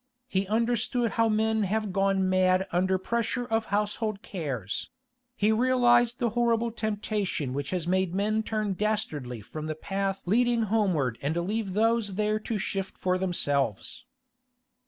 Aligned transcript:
He 0.27 0.47
understood 0.47 1.11
how 1.11 1.29
men 1.29 1.61
have 1.61 1.93
gone 1.93 2.27
mad 2.27 2.65
under 2.71 2.97
pressure 2.97 3.45
of 3.45 3.65
household 3.65 4.23
cares; 4.23 4.89
he 5.35 5.51
realised 5.51 6.17
the 6.17 6.31
horrible 6.31 6.71
temptation 6.71 7.53
which 7.53 7.69
has 7.69 7.85
made 7.85 8.15
men 8.15 8.41
turn 8.41 8.73
dastardly 8.73 9.41
from 9.41 9.67
the 9.67 9.75
path 9.75 10.23
leading 10.25 10.63
homeward 10.63 11.19
and 11.21 11.35
leave 11.47 11.73
those 11.73 12.15
there 12.15 12.39
to 12.39 12.57
shift 12.57 12.97
for 12.97 13.19
themselves. 13.19 14.03